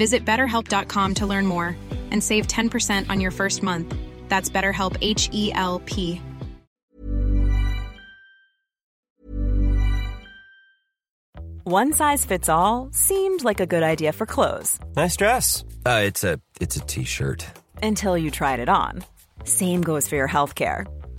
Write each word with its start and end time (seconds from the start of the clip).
Visit 0.00 0.24
betterhelp.com 0.24 1.14
to 1.16 1.26
learn 1.26 1.46
more 1.46 1.76
and 2.10 2.24
save 2.24 2.46
10% 2.46 3.10
on 3.10 3.20
your 3.20 3.30
first 3.30 3.62
month. 3.62 3.94
That's 4.28 4.48
BetterHelp 4.48 4.96
H 5.02 5.28
E 5.32 5.52
L 5.54 5.82
P. 5.84 6.22
One 11.64 11.92
size 11.92 12.24
fits 12.24 12.48
all 12.48 12.88
seemed 12.92 13.44
like 13.44 13.60
a 13.60 13.66
good 13.66 13.82
idea 13.82 14.12
for 14.12 14.24
clothes 14.26 14.78
Nice 14.96 15.16
dress. 15.16 15.64
Uh, 15.84 16.00
it's 16.04 16.24
a 16.24 16.40
it's 16.60 16.76
a 16.76 16.80
t-shirt. 16.80 17.44
until 17.82 18.16
you 18.16 18.30
tried 18.30 18.60
it 18.60 18.68
on. 18.70 19.04
Same 19.44 19.82
goes 19.82 20.08
for 20.08 20.16
your 20.16 20.28
healthcare. 20.28 20.86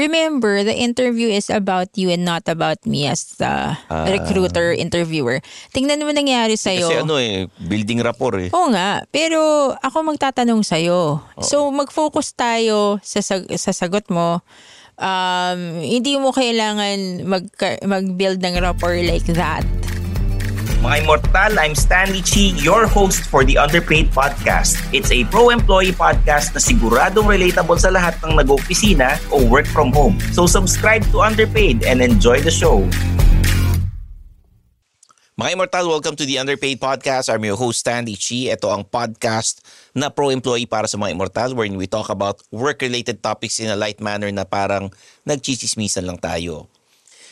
Remember, 0.00 0.64
the 0.64 0.72
interview 0.72 1.28
is 1.28 1.52
about 1.52 1.92
you 1.92 2.08
and 2.08 2.24
not 2.24 2.48
about 2.48 2.80
me 2.88 3.04
as 3.04 3.36
the 3.36 3.76
Ah. 3.76 4.08
recruiter, 4.08 4.72
interviewer. 4.72 5.44
Tingnan 5.76 6.00
mo 6.00 6.08
nangyari 6.08 6.56
sa'yo. 6.56 6.88
Kasi 6.88 7.04
ano 7.04 7.20
eh, 7.20 7.44
building 7.60 8.00
rapport 8.00 8.32
eh. 8.40 8.48
Oo 8.48 8.72
nga, 8.72 9.04
pero 9.12 9.36
ako 9.76 10.16
magtatanong 10.16 10.64
sa'yo. 10.64 11.20
So, 11.44 11.68
mag-focus 11.68 12.32
tayo 12.32 12.96
sa, 13.04 13.20
sag- 13.20 13.52
sa 13.60 13.76
sagot 13.76 14.08
mo. 14.08 14.40
Um, 14.96 15.80
hindi 15.80 16.16
mo 16.16 16.32
kailangan 16.32 17.28
mag, 17.28 17.44
mag-build 17.84 18.40
ng 18.40 18.56
rapport 18.56 18.96
like 19.00 19.28
that. 19.32 19.64
Mga 20.80 21.04
Immortal, 21.04 21.60
I'm 21.60 21.76
Stanley 21.76 22.24
Chi, 22.24 22.56
your 22.56 22.88
host 22.88 23.28
for 23.28 23.44
the 23.44 23.60
Underpaid 23.60 24.08
Podcast. 24.16 24.80
It's 24.96 25.12
a 25.12 25.28
pro-employee 25.28 25.92
podcast 25.92 26.56
na 26.56 26.60
siguradong 26.64 27.28
relatable 27.28 27.76
sa 27.76 27.92
lahat 27.92 28.16
ng 28.24 28.40
nag-opisina 28.40 29.20
o 29.28 29.44
work 29.44 29.68
from 29.68 29.92
home. 29.92 30.16
So 30.32 30.48
subscribe 30.48 31.04
to 31.12 31.20
Underpaid 31.20 31.84
and 31.84 32.00
enjoy 32.00 32.40
the 32.40 32.48
show. 32.48 32.80
Mga 35.36 35.52
Immortal, 35.52 35.84
welcome 35.84 36.16
to 36.16 36.24
the 36.24 36.40
Underpaid 36.40 36.80
Podcast. 36.80 37.28
I'm 37.28 37.44
your 37.44 37.60
host, 37.60 37.84
Stanley 37.84 38.16
Chi. 38.16 38.48
Ito 38.48 38.72
ang 38.72 38.88
podcast 38.88 39.60
na 39.92 40.08
pro-employee 40.08 40.64
para 40.64 40.88
sa 40.88 40.96
mga 40.96 41.12
Immortal 41.12 41.60
wherein 41.60 41.76
we 41.76 41.92
talk 41.92 42.08
about 42.08 42.40
work-related 42.48 43.20
topics 43.20 43.60
in 43.60 43.68
a 43.68 43.76
light 43.76 44.00
manner 44.00 44.32
na 44.32 44.48
parang 44.48 44.88
nagchichismisan 45.28 46.08
lang 46.08 46.16
tayo. 46.16 46.72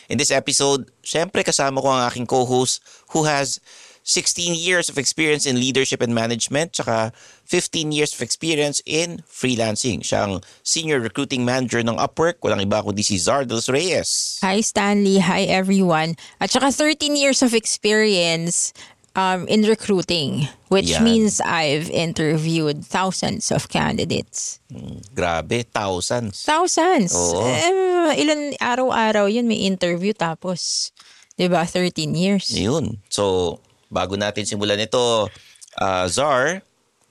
In 0.09 0.17
this 0.17 0.33
episode, 0.33 0.89
syempre 1.05 1.45
kasama 1.45 1.85
ko 1.85 1.93
ang 1.93 2.09
aking 2.09 2.25
co-host 2.25 2.81
who 3.13 3.29
has 3.29 3.61
16 4.09 4.57
years 4.57 4.89
of 4.89 4.97
experience 4.97 5.45
in 5.45 5.61
leadership 5.61 6.01
and 6.01 6.17
management 6.17 6.73
tsaka 6.73 7.13
15 7.45 7.93
years 7.93 8.17
of 8.17 8.25
experience 8.25 8.81
in 8.89 9.21
freelancing. 9.29 10.01
Siya 10.01 10.25
ang 10.25 10.35
senior 10.65 10.97
recruiting 10.97 11.45
manager 11.45 11.85
ng 11.85 12.01
Upwork. 12.01 12.41
Walang 12.41 12.65
iba 12.65 12.81
kundi 12.81 13.05
si 13.05 13.21
Zardos 13.21 13.69
Reyes. 13.69 14.41
Hi 14.41 14.65
Stanley, 14.65 15.21
hi 15.21 15.45
everyone. 15.45 16.17
At 16.41 16.57
saka 16.57 16.73
13 16.73 17.13
years 17.13 17.45
of 17.45 17.53
experience 17.53 18.73
um, 19.19 19.51
in 19.51 19.67
recruiting, 19.67 20.47
which 20.71 20.95
Yan. 20.95 21.03
means 21.03 21.43
I've 21.43 21.91
interviewed 21.91 22.87
thousands 22.87 23.51
of 23.51 23.67
candidates. 23.67 24.63
Grabe, 25.11 25.67
thousands. 25.75 26.47
Thousands. 26.47 27.11
Oo. 27.11 27.43
Eh, 27.43 28.23
ilan 28.23 28.55
araw-araw 28.63 29.27
yun 29.27 29.51
may 29.51 29.67
interview 29.67 30.15
tapos, 30.15 30.95
'di 31.35 31.51
ba 31.51 31.67
13 31.67 32.15
years. 32.15 32.55
Yun. 32.55 33.03
So, 33.11 33.59
bago 33.91 34.15
natin 34.15 34.47
simulan 34.47 34.79
ito, 34.79 35.27
uh, 35.83 36.07
Zar, 36.07 36.63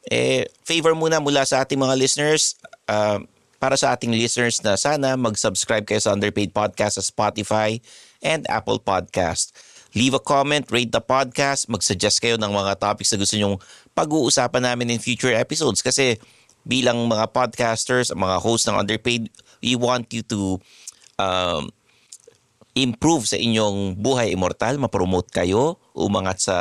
eh, 0.07 0.47
favor 0.63 0.95
muna 0.95 1.19
mula 1.19 1.43
sa 1.43 1.67
ating 1.67 1.77
mga 1.77 1.99
listeners, 1.99 2.55
uh, 2.87 3.19
para 3.57 3.75
sa 3.75 3.91
ating 3.97 4.13
listeners 4.13 4.61
na 4.61 4.77
sana 4.77 5.17
mag-subscribe 5.17 5.83
kayo 5.83 5.99
sa 5.99 6.13
Underpaid 6.13 6.53
Podcast 6.53 7.01
sa 7.01 7.03
Spotify 7.03 7.81
and 8.21 8.45
Apple 8.47 8.77
Podcast. 8.77 9.51
Leave 9.97 10.13
a 10.13 10.21
comment, 10.21 10.61
rate 10.69 10.93
the 10.93 11.01
podcast, 11.01 11.65
mag-suggest 11.73 12.21
kayo 12.21 12.37
ng 12.37 12.53
mga 12.53 12.77
topics 12.77 13.09
na 13.09 13.17
gusto 13.17 13.33
nyong 13.33 13.57
pag-uusapan 13.97 14.69
namin 14.69 14.93
in 14.93 15.01
future 15.01 15.33
episodes 15.33 15.81
kasi 15.81 16.21
bilang 16.61 17.09
mga 17.09 17.33
podcasters, 17.33 18.13
mga 18.13 18.37
hosts 18.37 18.69
ng 18.69 18.77
Underpaid, 18.77 19.33
we 19.65 19.73
want 19.73 20.05
you 20.13 20.21
to 20.21 20.61
um, 21.17 21.73
improve 22.77 23.25
sa 23.25 23.41
inyong 23.41 23.97
buhay 23.97 24.29
immortal, 24.37 24.77
mapromote 24.77 25.33
kayo, 25.33 25.81
umangat 25.97 26.45
sa 26.45 26.57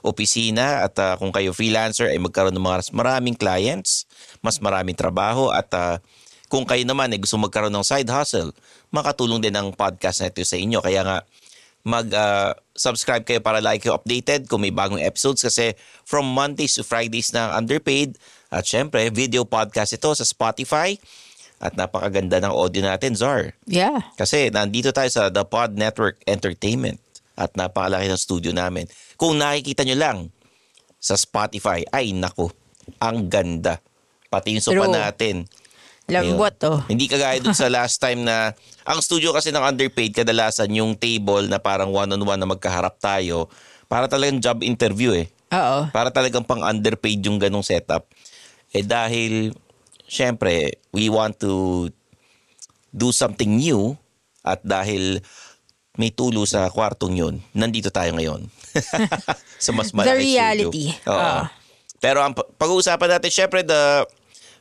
opisina 0.00 0.80
at 0.80 0.96
uh, 0.96 1.20
kung 1.20 1.28
kayo 1.28 1.52
freelancer 1.52 2.08
ay 2.08 2.16
magkaroon 2.16 2.56
ng 2.56 2.64
mga 2.64 2.88
maraming 2.96 3.36
clients, 3.36 4.08
mas 4.40 4.64
maraming 4.64 4.96
trabaho 4.96 5.52
at 5.52 5.68
uh, 5.76 6.00
kung 6.48 6.64
kayo 6.64 6.88
naman 6.88 7.12
ay 7.12 7.20
gusto 7.20 7.36
magkaroon 7.36 7.76
ng 7.76 7.84
side 7.84 8.08
hustle, 8.08 8.56
makatulong 8.88 9.44
din 9.44 9.52
ang 9.52 9.76
podcast 9.76 10.24
na 10.24 10.32
ito 10.32 10.40
sa 10.40 10.56
inyo. 10.56 10.80
Kaya 10.80 11.04
nga 11.04 11.28
mag-subscribe 11.86 13.24
uh, 13.24 13.28
kayo 13.28 13.40
para 13.40 13.62
like 13.62 13.82
kayo 13.82 13.96
updated 13.96 14.50
kung 14.50 14.62
may 14.62 14.74
bagong 14.74 15.00
episodes 15.00 15.42
kasi 15.42 15.72
from 16.02 16.26
Mondays 16.26 16.76
to 16.76 16.82
Fridays 16.84 17.30
na 17.30 17.54
underpaid 17.54 18.18
at 18.50 18.64
syempre 18.64 19.08
video 19.12 19.46
podcast 19.46 19.94
ito 19.94 20.10
sa 20.12 20.24
Spotify 20.26 20.98
at 21.58 21.74
napakaganda 21.74 22.38
ng 22.38 22.54
audio 22.54 22.86
natin, 22.86 23.18
Zar. 23.18 23.50
Yeah. 23.66 24.06
Kasi 24.14 24.54
nandito 24.54 24.94
tayo 24.94 25.10
sa 25.10 25.26
The 25.26 25.42
Pod 25.42 25.74
Network 25.74 26.22
Entertainment 26.22 27.02
at 27.34 27.54
napakalaki 27.58 28.06
ng 28.06 28.20
studio 28.20 28.50
namin. 28.54 28.86
Kung 29.18 29.38
nakikita 29.38 29.82
nyo 29.82 29.96
lang 29.98 30.18
sa 31.02 31.18
Spotify, 31.18 31.82
ay 31.90 32.14
nako, 32.14 32.50
ang 33.02 33.26
ganda. 33.26 33.82
Pati 34.30 34.54
yung 34.54 34.64
sopa 34.64 34.86
True. 34.86 34.94
natin. 34.94 35.34
Lambot 36.08 36.56
oh. 36.64 36.80
Hindi 36.88 37.04
kagaya 37.04 37.36
dun 37.38 37.52
sa 37.52 37.68
last 37.76 38.00
time 38.00 38.24
na 38.24 38.56
ang 38.88 38.98
studio 39.04 39.36
kasi 39.36 39.52
ng 39.52 39.60
underpaid 39.60 40.16
kadalasan 40.16 40.72
yung 40.72 40.96
table 40.96 41.44
na 41.46 41.60
parang 41.60 41.92
one-on-one 41.92 42.40
na 42.40 42.48
magkaharap 42.48 42.96
tayo 42.96 43.52
para 43.86 44.08
talagang 44.08 44.40
job 44.40 44.64
interview 44.64 45.12
eh. 45.12 45.28
Oo. 45.52 45.88
Para 45.92 46.08
talagang 46.08 46.44
pang 46.44 46.64
underpaid 46.64 47.20
yung 47.24 47.36
ganong 47.36 47.64
setup. 47.64 48.08
Eh 48.72 48.84
dahil 48.84 49.52
syempre 50.08 50.80
we 50.96 51.12
want 51.12 51.36
to 51.36 51.86
do 52.88 53.12
something 53.12 53.60
new 53.60 53.92
at 54.40 54.64
dahil 54.64 55.20
may 55.98 56.08
tulo 56.08 56.46
sa 56.46 56.70
kwartong 56.70 57.18
yun, 57.18 57.34
nandito 57.52 57.90
tayo 57.90 58.14
ngayon. 58.14 58.46
sa 59.64 59.70
mas 59.74 59.90
malaki 59.90 60.14
The 60.14 60.24
reality. 60.24 60.84
studio. 60.94 61.10
Oo. 61.10 61.18
Ah. 61.18 61.50
Pero 61.98 62.22
ang 62.22 62.30
pa- 62.30 62.46
pag-uusapan 62.46 63.18
natin, 63.18 63.30
syempre 63.34 63.66
the 63.66 64.06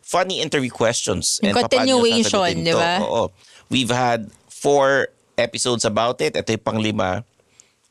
funny 0.08 0.40
interview 0.40 0.72
questions. 0.72 1.44
And 1.44 1.52
continuation, 1.52 2.64
di 2.64 2.72
ba? 2.72 3.04
Oo. 3.04 3.36
We've 3.68 3.92
had 3.92 4.32
four 4.48 5.12
episodes 5.36 5.84
about 5.84 6.24
it. 6.24 6.40
Ito 6.40 6.56
yung 6.56 6.64
panglima. 6.64 7.28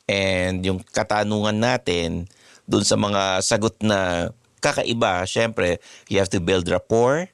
And 0.09 0.65
yung 0.65 0.81
katanungan 0.81 1.61
natin 1.61 2.33
dun 2.65 2.89
sa 2.89 2.97
mga 2.97 3.45
sagot 3.45 3.77
na 3.85 4.33
kakaiba, 4.65 5.29
syempre, 5.29 5.77
you 6.09 6.17
have 6.17 6.33
to 6.33 6.41
build 6.41 6.65
rapport. 6.73 7.29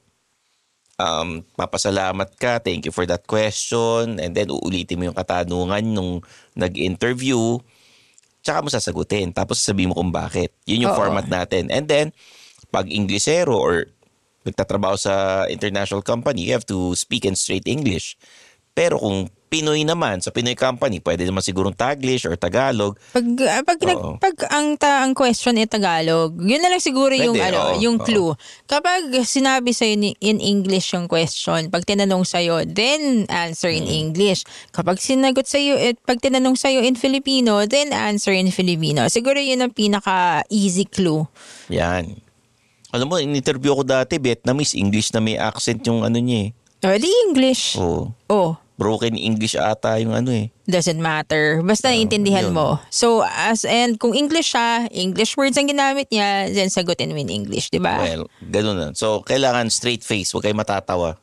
Um, 0.98 1.46
papasalamat 1.54 2.34
ka. 2.36 2.58
Thank 2.58 2.90
you 2.90 2.92
for 2.92 3.06
that 3.06 3.30
question. 3.30 4.18
And 4.18 4.34
then 4.34 4.50
uulitin 4.50 4.98
mo 4.98 5.14
yung 5.14 5.18
katanungan 5.18 5.84
nung 5.86 6.26
nag-interview. 6.58 7.62
Tsaka 8.42 8.66
mo 8.66 8.68
sasagutin. 8.68 9.30
Tapos 9.30 9.62
sasabihin 9.62 9.94
mo 9.94 9.96
kung 9.96 10.10
bakit. 10.10 10.50
Yun 10.66 10.90
yung 10.90 10.94
Oo. 10.98 11.00
format 11.00 11.30
natin. 11.30 11.70
And 11.70 11.86
then, 11.86 12.10
pag 12.74 12.90
Inglesero 12.90 13.54
or 13.54 13.86
nagtatrabaho 14.42 14.96
sa 14.98 15.44
international 15.48 16.02
company, 16.02 16.46
you 16.46 16.52
have 16.52 16.66
to 16.66 16.94
speak 16.94 17.24
in 17.24 17.34
straight 17.34 17.66
English. 17.66 18.18
Pero 18.72 18.96
kung 18.96 19.28
Pinoy 19.52 19.84
naman, 19.84 20.24
sa 20.24 20.32
Pinoy 20.32 20.56
company, 20.56 20.96
pwede 21.04 21.28
naman 21.28 21.44
sigurong 21.44 21.76
Taglish 21.76 22.24
or 22.24 22.40
Tagalog. 22.40 22.96
Pag 23.12 23.26
ah, 23.44 23.60
pag, 23.60 23.76
nag, 23.84 24.00
pag 24.16 24.32
ang 24.48 24.80
ta, 24.80 25.04
ang 25.04 25.12
question 25.12 25.60
ay 25.60 25.68
Tagalog, 25.68 26.40
yun 26.40 26.56
na 26.56 26.72
lang 26.72 26.80
siguro 26.80 27.12
yung 27.12 27.36
Pwede, 27.36 27.52
ano, 27.52 27.76
oo, 27.76 27.84
yung 27.84 28.00
oo. 28.00 28.06
clue. 28.08 28.32
Kapag 28.64 29.12
sinabi 29.28 29.76
sa 29.76 29.84
in, 29.84 30.16
in 30.24 30.40
English 30.40 30.96
yung 30.96 31.04
question, 31.04 31.68
pag 31.68 31.84
tinanong 31.84 32.24
sa 32.24 32.40
then 32.64 33.28
answer 33.28 33.68
in 33.68 33.84
Mm. 33.84 34.08
English. 34.08 34.48
Kapag 34.72 34.96
sinagot 34.96 35.44
sa 35.44 35.60
eh, 35.60 35.92
pag 36.00 36.16
tinanong 36.16 36.56
sa 36.56 36.72
in 36.72 36.96
Filipino, 36.96 37.68
then 37.68 37.92
answer 37.92 38.32
in 38.32 38.48
Filipino. 38.48 39.04
Siguro 39.12 39.36
yun 39.36 39.60
ang 39.60 39.76
pinaka 39.76 40.48
easy 40.48 40.88
clue. 40.88 41.28
Yan. 41.68 42.31
Alam 42.92 43.08
mo, 43.08 43.16
in-interview 43.16 43.72
ko 43.72 43.82
dati, 43.82 44.20
Vietnamese, 44.20 44.76
English 44.76 45.10
na 45.10 45.18
may 45.18 45.34
accent 45.34 45.80
yung 45.82 46.04
ano 46.04 46.16
niya 46.16 46.48
eh. 46.48 46.50
Oh, 46.82 46.92
di 46.94 47.08
English. 47.26 47.76
Oo. 47.76 48.12
Oh, 48.28 48.52
Broken 48.72 49.14
English 49.14 49.54
ata 49.54 49.94
yung 49.96 50.10
ano 50.10 50.28
eh. 50.28 50.50
doesn't 50.66 50.98
matter. 50.98 51.62
Basta 51.62 51.88
naiintindihan 51.88 52.50
yun. 52.50 52.56
mo. 52.56 52.82
So, 52.90 53.22
as 53.22 53.62
and 53.62 53.94
kung 53.96 54.10
English 54.12 54.52
siya, 54.52 54.90
English 54.90 55.36
words 55.36 55.54
ang 55.54 55.70
ginamit 55.70 56.10
niya, 56.10 56.50
then 56.50 56.66
sagutin 56.66 57.08
mo 57.08 57.20
in 57.20 57.30
English, 57.30 57.70
di 57.70 57.78
ba? 57.78 57.96
Well, 57.96 58.26
ganun 58.42 58.76
na. 58.76 58.88
So, 58.92 59.22
kailangan 59.22 59.70
straight 59.70 60.02
face, 60.02 60.34
huwag 60.34 60.44
kayo 60.44 60.56
matatawa. 60.56 61.14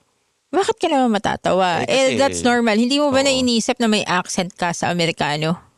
Bakit 0.50 0.76
ka 0.80 0.88
naman 0.88 1.12
matatawa? 1.12 1.84
Eh, 1.84 1.86
Eh, 1.86 1.98
kasi- 2.08 2.18
that's 2.18 2.42
normal. 2.42 2.74
Hindi 2.74 2.98
mo 2.98 3.12
ba 3.12 3.20
Oo. 3.20 3.28
naiinisip 3.28 3.78
na 3.78 3.86
may 3.86 4.02
accent 4.02 4.56
ka 4.56 4.72
sa 4.72 4.88
Amerikano? 4.88 5.69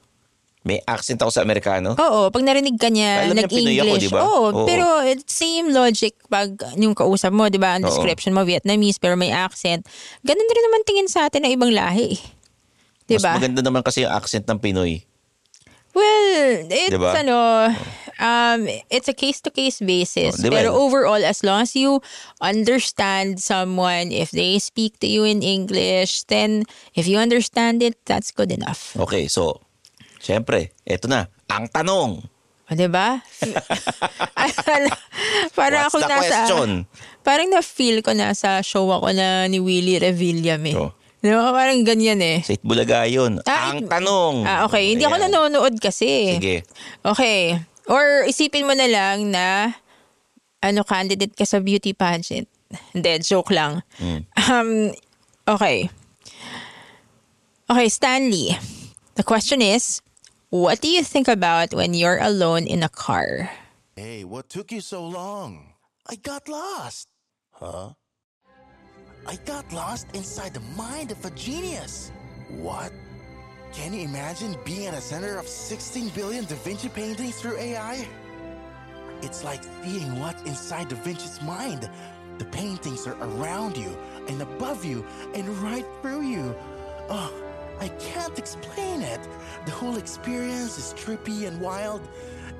May 0.62 0.78
accent 0.86 1.18
ako 1.18 1.34
sa 1.34 1.42
Amerikano. 1.42 1.98
Oo, 1.98 2.30
pag 2.30 2.46
narinig 2.46 2.78
ka 2.78 2.94
niya, 2.94 3.26
Alam 3.26 3.34
niya 3.34 3.50
Pinoy 3.50 3.82
ako, 3.82 3.98
nag-English. 3.98 4.04
di 4.06 4.14
ba? 4.14 4.20
Oo, 4.22 4.42
Oo. 4.54 4.66
pero 4.70 4.86
it's 5.02 5.34
same 5.34 5.74
logic 5.74 6.14
pag 6.30 6.54
yung 6.78 6.94
kausap 6.94 7.34
mo, 7.34 7.50
di 7.50 7.58
ba? 7.58 7.76
Ang 7.76 7.84
Oo. 7.84 7.90
description 7.90 8.30
mo, 8.32 8.46
Vietnamese, 8.46 9.02
pero 9.02 9.18
may 9.18 9.34
accent. 9.34 9.82
Ganun 10.22 10.46
din 10.46 10.62
naman 10.62 10.82
tingin 10.86 11.10
sa 11.10 11.26
atin 11.26 11.50
ng 11.50 11.58
ibang 11.58 11.74
lahi. 11.74 12.14
Di 13.10 13.18
Mas 13.18 13.26
ba? 13.26 13.42
maganda 13.42 13.66
naman 13.66 13.82
kasi 13.82 14.06
yung 14.06 14.14
accent 14.14 14.46
ng 14.46 14.62
Pinoy. 14.62 15.02
Well, 15.92 16.70
it's 16.70 16.94
Di 16.94 17.02
ba? 17.02 17.20
ano, 17.20 17.38
um, 18.16 18.62
it's 18.88 19.10
a 19.10 19.18
case-to-case 19.18 19.82
basis. 19.82 20.40
Oh, 20.40 20.44
di 20.46 20.48
ba? 20.48 20.62
Pero 20.62 20.70
overall, 20.72 21.20
as 21.20 21.44
long 21.44 21.66
as 21.66 21.76
you 21.76 22.00
understand 22.40 23.42
someone, 23.42 24.14
if 24.14 24.32
they 24.32 24.56
speak 24.56 25.02
to 25.02 25.08
you 25.08 25.26
in 25.26 25.42
English, 25.42 26.24
then 26.30 26.64
if 26.94 27.10
you 27.10 27.18
understand 27.18 27.84
it, 27.84 27.98
that's 28.06 28.32
good 28.32 28.54
enough. 28.54 28.96
Okay, 28.96 29.28
so, 29.28 29.60
syempre, 30.22 30.72
eto 30.86 31.10
na. 31.10 31.26
Ang 31.50 31.68
tanong. 31.68 32.12
O, 32.72 32.76
di 32.78 32.88
ba? 32.88 33.20
parang 35.52 35.82
What's 35.84 35.92
ako 35.92 35.98
the 36.00 36.08
nasa, 36.08 36.22
question? 36.24 36.70
parang 37.22 37.48
na-feel 37.50 38.00
ko 38.00 38.14
nasa 38.14 38.62
show 38.64 38.88
ako 38.88 39.12
na 39.12 39.46
ni 39.46 39.60
Willie 39.60 40.00
Revillame. 40.00 40.72
eh. 40.72 40.80
Oh. 40.80 40.92
Ba? 41.22 41.54
Parang 41.54 41.84
ganyan 41.84 42.18
eh. 42.18 42.42
Sa 42.42 42.56
Itbulaga 42.56 43.06
yun. 43.06 43.38
Ah, 43.46 43.70
ang 43.70 43.86
it- 43.86 43.90
tanong. 43.90 44.42
Ah, 44.42 44.66
okay. 44.66 44.90
Hindi 44.90 45.06
ako 45.06 45.18
Ayan. 45.18 45.30
nanonood 45.30 45.76
kasi. 45.78 46.38
Sige. 46.38 46.66
Okay. 47.04 47.62
Or 47.86 48.26
isipin 48.26 48.66
mo 48.66 48.74
na 48.74 48.90
lang 48.90 49.30
na 49.30 49.76
ano 50.62 50.82
candidate 50.82 51.36
ka 51.36 51.46
sa 51.46 51.62
beauty 51.62 51.94
pageant. 51.94 52.50
Hindi, 52.96 53.20
joke 53.22 53.52
lang. 53.52 53.84
Hmm. 54.00 54.26
Um, 54.40 54.70
okay. 55.46 55.92
Okay, 57.68 57.88
Stanley. 57.88 58.56
The 59.14 59.24
question 59.24 59.62
is, 59.62 60.02
what 60.52 60.82
do 60.82 60.90
you 60.90 61.02
think 61.02 61.30
about 61.30 61.74
when 61.74 61.94
you're 61.94 62.20
alone 62.20 62.68
in 62.68 62.84
a 62.84 62.90
car? 62.90 63.50
Hey, 63.96 64.26
what 64.26 64.50
took 64.50 64.70
you 64.72 64.82
so 64.82 65.08
long? 65.08 65.74
I 66.06 66.16
got 66.16 66.50
lost. 66.50 67.08
Huh? 67.54 67.92
I 69.26 69.38
got 69.46 69.72
lost 69.72 70.08
inside 70.14 70.54
the 70.54 70.60
mind 70.76 71.12
of 71.12 71.24
a 71.24 71.30
genius. 71.32 72.12
What? 72.50 72.92
Can 73.72 73.94
you 73.94 74.02
imagine 74.02 74.58
being 74.66 74.88
at 74.88 74.96
the 74.96 75.00
center 75.02 75.40
of 75.40 75.48
16 75.48 76.10
billion 76.10 76.44
Da 76.44 76.56
Vinci 76.56 76.90
paintings 76.90 77.40
through 77.40 77.58
AI? 77.58 78.06
It's 79.22 79.46
like 79.46 79.64
seeing 79.86 80.20
what's 80.20 80.44
inside 80.44 80.90
Da 80.90 80.98
Vinci's 80.98 81.42
mind. 81.44 81.90
The 82.40 82.46
paintings 82.52 83.08
are 83.08 83.16
around 83.22 83.78
you 83.78 83.98
and 84.28 84.42
above 84.42 84.84
you 84.84 85.06
and 85.34 85.48
right 85.60 85.86
through 86.02 86.24
you. 86.24 86.54
Oh, 87.08 87.32
I 87.80 87.88
can't 87.88 88.38
explain 88.38 89.02
it. 89.02 89.20
The 89.66 89.72
whole 89.72 89.98
experience 89.98 90.78
is 90.78 90.94
trippy 90.98 91.48
and 91.48 91.60
wild 91.62 92.02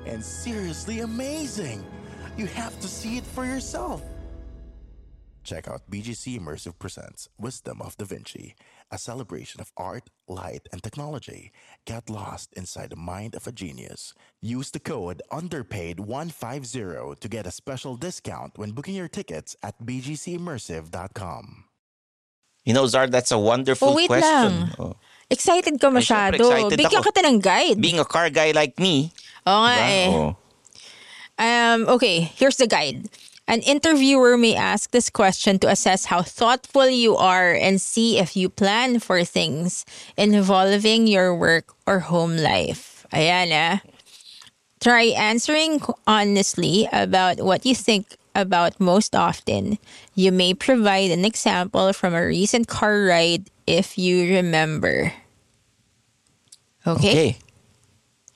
and 0.06 0.24
seriously 0.24 1.00
amazing. 1.00 1.84
You 2.36 2.46
have 2.46 2.78
to 2.80 2.88
see 2.88 3.16
it 3.18 3.24
for 3.24 3.44
yourself. 3.44 4.02
Check 5.44 5.66
out 5.66 5.90
BGC 5.90 6.38
Immersive 6.38 6.78
Presents 6.78 7.28
Wisdom 7.36 7.82
of 7.82 7.96
Da 7.96 8.04
Vinci, 8.04 8.54
a 8.92 8.98
celebration 8.98 9.60
of 9.60 9.72
art, 9.76 10.08
light, 10.28 10.68
and 10.70 10.80
technology. 10.80 11.50
Get 11.84 12.08
lost 12.08 12.52
inside 12.56 12.90
the 12.90 12.96
mind 12.96 13.34
of 13.34 13.48
a 13.48 13.52
genius. 13.52 14.14
Use 14.40 14.70
the 14.70 14.78
code 14.78 15.20
UNDERPAID150 15.32 17.18
to 17.18 17.28
get 17.28 17.46
a 17.48 17.50
special 17.50 17.96
discount 17.96 18.56
when 18.56 18.70
booking 18.70 18.94
your 18.94 19.08
tickets 19.08 19.56
at 19.64 19.74
bgcimmersive.com. 19.84 21.64
You 22.64 22.74
know, 22.74 22.84
Zard, 22.84 23.10
that's 23.10 23.32
a 23.32 23.38
wonderful 23.38 23.88
Oh, 23.88 23.96
wait 23.96 24.06
question. 24.06 24.60
lang. 24.60 24.70
Oh. 24.78 24.94
Excited 25.32 25.80
ka 25.80 25.88
Ay, 25.88 25.94
masyado. 25.96 26.36
syempre, 26.36 26.44
excited 26.44 26.76
Bigyan 26.78 27.00
ako. 27.00 27.08
kita 27.08 27.20
ng 27.24 27.38
guide. 27.40 27.78
Being 27.80 27.98
a 27.98 28.06
car 28.06 28.28
guy 28.28 28.52
like 28.52 28.76
me, 28.76 29.10
Oo 29.48 29.64
nga 29.64 29.74
diba? 29.74 29.88
eh. 29.88 30.08
Oh. 30.12 30.30
Um, 31.40 31.88
okay, 31.88 32.30
here's 32.36 32.60
the 32.60 32.68
guide. 32.68 33.08
An 33.48 33.58
interviewer 33.66 34.38
may 34.38 34.54
ask 34.54 34.92
this 34.94 35.10
question 35.10 35.58
to 35.60 35.68
assess 35.68 36.06
how 36.06 36.22
thoughtful 36.22 36.86
you 36.86 37.16
are 37.18 37.50
and 37.50 37.82
see 37.82 38.20
if 38.22 38.36
you 38.38 38.46
plan 38.48 39.00
for 39.02 39.24
things 39.26 39.82
involving 40.14 41.08
your 41.10 41.34
work 41.34 41.74
or 41.86 42.06
home 42.06 42.36
life. 42.38 43.04
Ayan 43.10 43.50
ah. 43.50 43.82
Try 44.78 45.10
answering 45.14 45.82
honestly 46.06 46.88
about 46.92 47.42
what 47.42 47.66
you 47.66 47.74
think 47.74 48.14
about 48.34 48.78
most 48.80 49.14
often. 49.14 49.78
You 50.14 50.30
may 50.32 50.54
provide 50.54 51.10
an 51.10 51.24
example 51.26 51.92
from 51.92 52.14
a 52.14 52.24
recent 52.26 52.66
car 52.68 53.04
ride 53.10 53.50
if 53.66 53.98
you 53.98 54.22
remember. 54.38 55.12
Okay. 56.86 57.36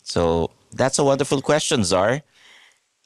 So 0.02 0.50
that's 0.72 0.98
a 0.98 1.04
wonderful 1.04 1.42
question, 1.42 1.84
Czar. 1.84 2.22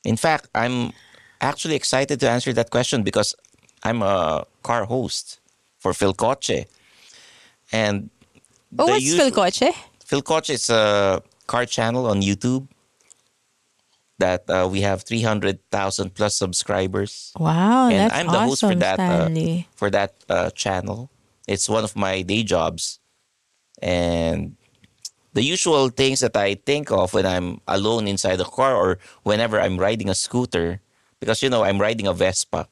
In 0.04 0.16
fact, 0.16 0.48
I'm 0.54 0.92
actually 1.40 1.74
excited 1.74 2.20
to 2.20 2.28
answer 2.30 2.52
that 2.52 2.70
question 2.70 3.02
because 3.02 3.34
I'm 3.82 4.02
a 4.02 4.44
car 4.62 4.84
host 4.84 5.40
for 5.78 5.94
Phil 5.94 6.12
Coche. 6.14 6.66
And 7.72 8.10
Oh, 8.78 8.86
what's 8.86 9.04
usu- 9.04 9.16
Phil 9.18 9.30
Coche? 9.30 9.72
Phil 10.04 10.22
Coche 10.22 10.50
is 10.50 10.70
a 10.70 11.22
car 11.46 11.66
channel 11.66 12.06
on 12.06 12.20
YouTube 12.22 12.68
that 14.18 14.48
uh, 14.50 14.68
we 14.70 14.82
have 14.82 15.02
300,000 15.02 16.14
plus 16.14 16.36
subscribers. 16.36 17.32
Wow, 17.38 17.88
and 17.88 17.98
that's 18.10 18.14
I'm 18.14 18.26
the 18.26 18.38
host 18.40 18.60
for 18.60 18.66
awesome, 18.66 18.78
that 18.80 18.98
uh, 19.00 19.28
for 19.74 19.90
that 19.90 20.14
uh, 20.28 20.50
channel. 20.50 21.10
It's 21.48 21.68
one 21.68 21.84
of 21.84 21.96
my 21.96 22.22
day 22.22 22.42
jobs, 22.44 23.00
and 23.82 24.56
the 25.32 25.42
usual 25.42 25.88
things 25.90 26.20
that 26.20 26.36
I 26.36 26.54
think 26.54 26.90
of 26.90 27.14
when 27.14 27.26
I'm 27.26 27.60
alone 27.68 28.08
inside 28.08 28.36
the 28.36 28.44
car 28.44 28.74
or 28.74 28.98
whenever 29.22 29.60
I'm 29.60 29.78
riding 29.78 30.08
a 30.08 30.14
scooter, 30.14 30.80
because 31.20 31.42
you 31.42 31.50
know 31.50 31.62
I'm 31.64 31.80
riding 31.80 32.06
a 32.06 32.12
Vespa. 32.14 32.68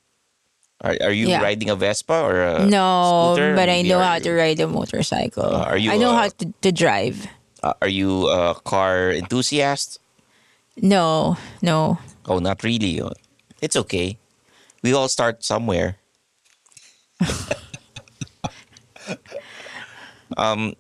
Are, 0.81 0.95
are 1.03 1.13
you 1.13 1.29
Yeah. 1.29 1.43
riding 1.43 1.71
a 1.71 1.77
Vespa 1.77 2.15
or 2.23 2.41
a 2.43 2.67
no, 2.67 3.35
scooter? 3.35 3.55
but 3.55 3.69
I 3.69 3.83
know 3.83 3.99
how 3.99 4.15
you- 4.17 4.23
to 4.25 4.33
ride 4.33 4.61
a 4.61 4.69
motorcycle. 4.69 5.45
Uh, 5.55 5.65
are 5.75 5.79
you, 5.79 5.91
I 5.91 5.97
know 5.97 6.15
how 6.15 6.29
to, 6.29 6.53
to 6.63 6.71
drive. 6.73 7.27
Uh, 7.63 7.75
are 7.83 7.89
you 7.91 8.29
a 8.29 8.55
car 8.55 9.11
enthusiast? 9.11 9.99
No, 10.79 11.37
no. 11.63 11.99
Oh, 12.27 12.39
not 12.39 12.63
really. 12.63 13.03
It's 13.61 13.75
okay. 13.75 14.19
We 14.83 14.95
all 14.95 15.09
start 15.09 15.43
somewhere. 15.43 15.97
um, 20.37 20.75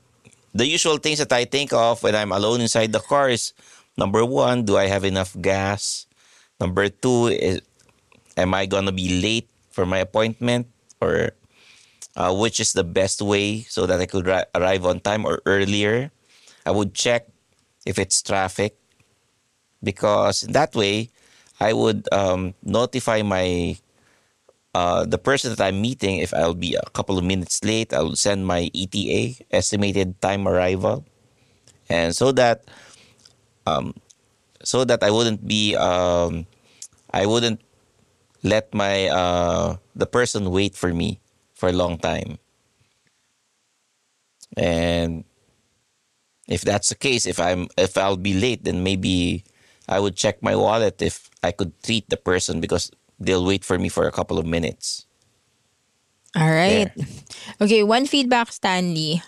the 0.59 0.67
usual 0.67 0.99
things 0.99 1.23
that 1.23 1.33
I 1.33 1.47
think 1.47 1.73
of 1.73 2.03
when 2.03 2.19
I'm 2.19 2.35
alone 2.35 2.61
inside 2.61 2.91
the 2.91 2.99
car 2.99 3.31
is 3.31 3.55
number 3.97 4.25
one, 4.27 4.67
do 4.67 4.77
I 4.77 4.91
have 4.91 5.05
enough 5.05 5.39
gas? 5.41 6.07
Number 6.59 6.91
two, 6.91 7.31
is 7.31 7.63
am 8.37 8.53
I 8.55 8.67
gonna 8.67 8.93
be 8.93 9.23
late 9.23 9.49
for 9.71 9.87
my 9.87 9.99
appointment? 10.03 10.67
Or 11.01 11.31
uh, 12.19 12.35
which 12.35 12.59
is 12.59 12.75
the 12.75 12.83
best 12.83 13.23
way 13.23 13.63
so 13.71 13.87
that 13.87 14.01
I 14.03 14.07
could 14.07 14.27
ri- 14.27 14.51
arrive 14.55 14.85
on 14.85 14.99
time 14.99 15.25
or 15.25 15.41
earlier? 15.47 16.11
I 16.67 16.75
would 16.75 16.93
check 16.93 17.31
if 17.87 17.99
it's 17.99 18.21
traffic 18.21 18.75
because 19.83 20.43
that 20.51 20.75
way 20.75 21.11
I 21.61 21.73
would 21.73 22.11
um, 22.11 22.55
notify 22.67 23.23
my 23.23 23.79
uh, 24.75 25.05
the 25.05 25.19
person 25.19 25.51
that 25.55 25.61
I'm 25.61 25.81
meeting 25.81 26.19
if 26.19 26.35
I'll 26.35 26.55
be 26.55 26.75
a 26.75 26.91
couple 26.91 27.19
of 27.19 27.25
minutes 27.25 27.65
late. 27.65 27.93
I'll 27.93 28.17
send 28.17 28.47
my 28.47 28.71
ETA 28.75 29.45
estimated 29.51 30.21
time 30.21 30.47
arrival, 30.47 31.05
and 31.89 32.15
so 32.15 32.33
that 32.33 32.65
um, 33.67 33.95
so 34.63 34.85
that 34.85 35.03
I 35.03 35.11
wouldn't 35.11 35.47
be 35.47 35.77
um, 35.77 36.47
I 37.13 37.27
wouldn't 37.27 37.61
let 38.43 38.73
my 38.75 39.09
uh, 39.09 39.77
the 39.97 40.07
person 40.07 40.51
wait 40.51 40.77
for 40.77 40.93
me 40.93 41.21
for 41.55 41.69
a 41.69 41.73
long 41.77 41.99
time. 41.99 42.39
And 44.57 45.25
if 46.49 46.63
that's 46.63 46.89
the 46.89 46.95
case, 46.97 47.27
if 47.27 47.39
I'm 47.41 47.69
if 47.77 47.97
I'll 47.97 48.17
be 48.17 48.35
late, 48.35 48.65
then 48.65 48.83
maybe 48.83 49.45
I 49.89 50.01
would 50.01 50.17
check 50.17 50.43
my 50.43 50.57
wallet 50.57 51.01
if 51.03 51.31
I 51.43 51.53
could 51.53 51.73
treat 51.83 52.09
the 52.09 52.17
person 52.17 52.61
because 52.61 52.91
they'll 53.19 53.45
wait 53.45 53.63
for 53.63 53.79
me 53.79 53.89
for 53.89 54.07
a 54.07 54.15
couple 54.15 54.39
of 54.39 54.47
minutes. 54.47 55.05
All 56.37 56.51
right. 56.51 56.93
Okay, 57.59 57.83
one 57.83 58.07
feedback, 58.07 58.53
Stanley. 58.53 59.23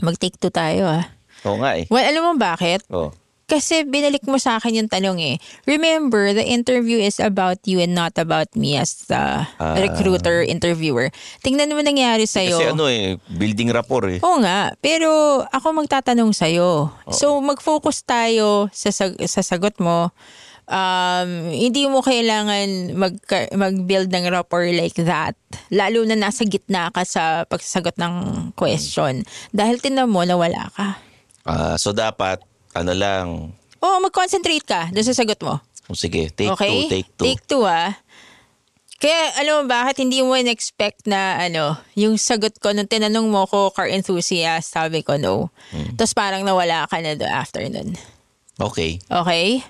Mag-take 0.00 0.38
two 0.38 0.52
tayo 0.52 0.86
ah. 0.86 1.04
Oo 1.44 1.56
nga 1.60 1.76
eh. 1.76 1.84
Well, 1.88 2.04
alam 2.04 2.22
mo 2.22 2.32
bakit? 2.36 2.84
Oh. 2.88 3.12
Kasi 3.50 3.82
binalik 3.82 4.22
mo 4.30 4.38
sa 4.38 4.62
akin 4.62 4.78
yung 4.78 4.86
tanong 4.86 5.18
eh. 5.18 5.36
Remember, 5.66 6.30
the 6.30 6.46
interview 6.46 7.02
is 7.02 7.18
about 7.18 7.58
you 7.66 7.82
and 7.82 7.98
not 7.98 8.14
about 8.14 8.46
me 8.54 8.78
as 8.78 9.10
the 9.10 9.42
Ah. 9.58 9.74
recruiter, 9.74 10.38
interviewer. 10.40 11.10
Tingnan 11.42 11.74
mo 11.74 11.82
nangyari 11.82 12.30
sa'yo. 12.30 12.54
Kasi 12.54 12.70
ano 12.70 12.86
eh, 12.86 13.18
building 13.26 13.74
rapport 13.74 14.06
eh. 14.06 14.22
Oo 14.22 14.38
nga, 14.38 14.70
pero 14.78 15.10
ako 15.50 15.82
magtatanong 15.82 16.30
sa'yo. 16.30 16.94
So 17.10 17.42
mag-focus 17.42 18.06
tayo 18.06 18.70
sa, 18.70 18.94
sag- 18.94 19.18
sa 19.26 19.42
sagot 19.42 19.74
mo. 19.82 20.14
Um, 20.70 21.50
hindi 21.50 21.90
mo 21.90 21.98
kailangan 21.98 22.94
mag, 22.94 23.18
mag-build 23.50 24.06
ng 24.14 24.30
rapport 24.30 24.70
like 24.70 24.94
that. 25.02 25.34
Lalo 25.74 26.06
na 26.06 26.14
nasa 26.14 26.46
gitna 26.46 26.94
ka 26.94 27.02
sa 27.02 27.42
pagsasagot 27.50 27.98
ng 27.98 28.14
question. 28.54 29.26
Dahil 29.50 29.82
tinan 29.82 30.06
mo 30.06 30.22
na 30.22 30.38
wala 30.38 30.70
ka. 30.70 30.94
Ah, 31.42 31.74
so 31.74 31.90
dapat, 31.90 32.38
ano 32.70 32.94
lang, 32.94 33.26
Oo, 33.80 33.96
mag-concentrate 34.04 34.64
ka 34.64 34.92
doon 34.92 35.06
sa 35.08 35.16
sagot 35.16 35.40
mo. 35.40 35.56
oh, 35.88 35.96
sige, 35.96 36.28
take 36.30 36.52
okay? 36.52 36.86
two, 36.86 36.92
take 36.92 37.08
two. 37.16 37.24
Take 37.24 37.42
two 37.48 37.64
ah. 37.64 37.96
Kaya 39.00 39.40
alam 39.40 39.64
mo 39.64 39.72
bakit 39.72 40.04
hindi 40.04 40.20
mo 40.20 40.36
in-expect 40.36 41.08
na 41.08 41.40
ano, 41.40 41.80
yung 41.96 42.20
sagot 42.20 42.60
ko 42.60 42.76
nung 42.76 42.84
tinanong 42.84 43.24
mo 43.32 43.48
ko 43.48 43.72
car 43.72 43.88
enthusiast, 43.88 44.76
sabi 44.76 45.00
ko 45.00 45.16
no. 45.16 45.48
Hmm. 45.72 45.96
Tapos 45.96 46.12
parang 46.12 46.44
nawala 46.44 46.84
ka 46.84 47.00
na 47.00 47.16
do 47.16 47.24
after 47.24 47.64
nun. 47.64 47.96
Okay. 48.60 49.00
Okay? 49.08 49.64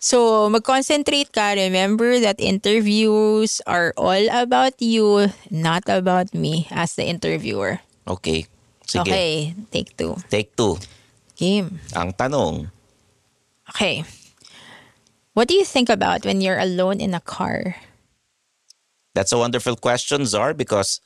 So, 0.00 0.48
mag-concentrate 0.48 1.28
ka. 1.28 1.52
Remember 1.52 2.16
that 2.24 2.40
interviews 2.40 3.60
are 3.68 3.92
all 4.00 4.24
about 4.32 4.80
you, 4.80 5.28
not 5.52 5.84
about 5.92 6.32
me 6.32 6.66
as 6.72 6.96
the 6.96 7.04
interviewer. 7.04 7.84
Okay. 8.08 8.48
Sige. 8.88 9.06
Okay, 9.06 9.54
take 9.70 9.92
two. 9.94 10.16
Take 10.32 10.56
two. 10.56 10.80
Game. 11.36 11.78
Ang 11.94 12.16
tanong, 12.16 12.72
Okay. 13.70 14.02
What 15.32 15.46
do 15.46 15.54
you 15.54 15.64
think 15.64 15.88
about 15.88 16.26
when 16.26 16.40
you're 16.40 16.58
alone 16.58 16.98
in 16.98 17.14
a 17.14 17.22
car? 17.22 17.76
That's 19.14 19.30
a 19.32 19.38
wonderful 19.38 19.76
question, 19.76 20.26
Czar, 20.26 20.54
because 20.54 21.00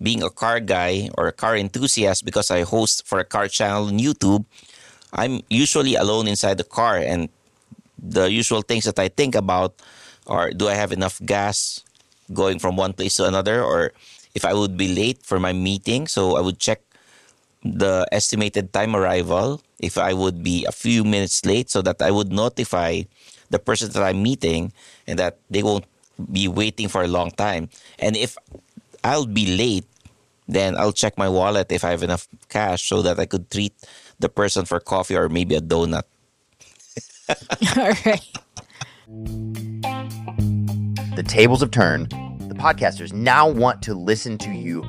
being 0.00 0.22
a 0.22 0.30
car 0.30 0.60
guy 0.60 1.10
or 1.18 1.28
a 1.28 1.32
car 1.32 1.56
enthusiast, 1.56 2.24
because 2.24 2.50
I 2.50 2.64
host 2.64 3.06
for 3.06 3.20
a 3.20 3.24
car 3.24 3.48
channel 3.48 3.92
on 3.92 3.98
YouTube, 4.00 4.44
I'm 5.12 5.44
usually 5.50 5.94
alone 5.94 6.26
inside 6.26 6.56
the 6.56 6.64
car. 6.64 6.96
And 6.96 7.28
the 7.98 8.30
usual 8.30 8.62
things 8.62 8.84
that 8.84 8.98
I 8.98 9.08
think 9.08 9.34
about 9.34 9.80
are 10.26 10.50
do 10.50 10.68
I 10.68 10.74
have 10.74 10.92
enough 10.92 11.20
gas 11.24 11.82
going 12.32 12.58
from 12.58 12.76
one 12.76 12.92
place 12.92 13.16
to 13.16 13.24
another? 13.24 13.62
Or 13.62 13.92
if 14.34 14.44
I 14.44 14.54
would 14.54 14.76
be 14.76 14.94
late 14.94 15.22
for 15.22 15.40
my 15.40 15.52
meeting, 15.52 16.06
so 16.06 16.36
I 16.36 16.40
would 16.40 16.58
check 16.58 16.80
the 17.64 18.06
estimated 18.12 18.72
time 18.72 18.94
arrival 18.94 19.60
if 19.80 19.98
I 19.98 20.12
would 20.12 20.42
be 20.42 20.64
a 20.64 20.72
few 20.72 21.04
minutes 21.04 21.44
late 21.44 21.70
so 21.70 21.82
that 21.82 22.00
I 22.00 22.10
would 22.10 22.32
notify 22.32 23.02
the 23.50 23.58
person 23.58 23.90
that 23.92 24.02
I'm 24.02 24.22
meeting 24.22 24.72
and 25.06 25.18
that 25.18 25.38
they 25.50 25.62
won't 25.62 25.84
be 26.32 26.48
waiting 26.48 26.88
for 26.88 27.02
a 27.02 27.08
long 27.08 27.30
time. 27.30 27.68
And 27.98 28.16
if 28.16 28.36
I'll 29.04 29.26
be 29.26 29.56
late, 29.56 29.86
then 30.48 30.76
I'll 30.76 30.92
check 30.92 31.18
my 31.18 31.28
wallet 31.28 31.72
if 31.72 31.84
I 31.84 31.90
have 31.90 32.02
enough 32.02 32.28
cash 32.48 32.88
so 32.88 33.02
that 33.02 33.18
I 33.18 33.26
could 33.26 33.50
treat 33.50 33.74
the 34.18 34.28
person 34.28 34.64
for 34.64 34.80
coffee 34.80 35.16
or 35.16 35.28
maybe 35.28 35.54
a 35.54 35.60
donut. 35.60 36.04
All 37.76 37.92
right. 38.04 38.22
The 41.16 41.24
tables 41.26 41.60
have 41.60 41.70
turned. 41.70 42.10
The 42.48 42.54
podcasters 42.54 43.12
now 43.12 43.48
want 43.48 43.82
to 43.82 43.94
listen 43.94 44.38
to 44.38 44.50
you. 44.50 44.84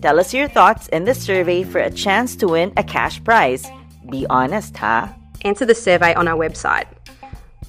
Tell 0.00 0.18
us 0.18 0.34
your 0.34 0.48
thoughts 0.48 0.88
in 0.88 1.04
the 1.04 1.14
survey 1.14 1.62
for 1.64 1.78
a 1.78 1.90
chance 1.90 2.34
to 2.36 2.48
win 2.48 2.72
a 2.76 2.84
cash 2.84 3.22
prize. 3.22 3.66
Be 4.10 4.26
honest, 4.28 4.76
huh? 4.76 5.08
Answer 5.42 5.64
the 5.64 5.74
survey 5.74 6.14
on 6.14 6.28
our 6.28 6.36
website, 6.36 6.86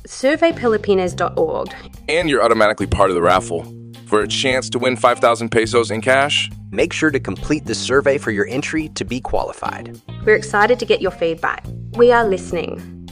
surveypilipinas.org. 0.08 1.76
And 2.10 2.30
you're 2.30 2.44
automatically 2.44 2.88
part 2.88 3.10
of 3.10 3.16
the 3.16 3.22
raffle. 3.22 3.64
For 4.06 4.22
a 4.22 4.28
chance 4.28 4.70
to 4.72 4.80
win 4.80 4.96
5,000 4.96 5.50
pesos 5.50 5.90
in 5.90 6.02
cash, 6.02 6.50
Make 6.74 6.92
sure 6.92 7.12
to 7.12 7.20
complete 7.20 7.66
the 7.66 7.76
survey 7.76 8.18
for 8.18 8.32
your 8.32 8.48
entry 8.48 8.90
to 8.96 9.06
be 9.06 9.22
qualified. 9.22 10.02
We're 10.26 10.36
excited 10.36 10.80
to 10.80 10.88
get 10.88 11.02
your 11.02 11.12
feedback. 11.12 11.64
We 11.92 12.12
are 12.12 12.28
listening. 12.28 13.03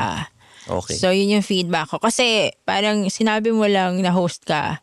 Okay. 0.65 0.97
So, 0.97 1.13
yun 1.13 1.29
yung 1.31 1.45
feedback 1.45 1.93
ko. 1.93 2.01
Kasi, 2.01 2.49
parang 2.65 3.05
sinabi 3.07 3.53
mo 3.53 3.69
lang 3.69 4.01
na 4.01 4.09
host 4.09 4.43
ka. 4.43 4.81